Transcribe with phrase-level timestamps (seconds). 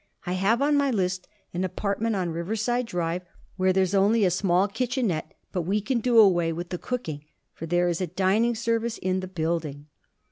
[0.25, 3.21] "I have on my list an apartment on Riverside Drive
[3.55, 7.67] where there's only a small kitchenette; but we can do away with the cooking, for
[7.67, 9.85] there is a dining service in the building."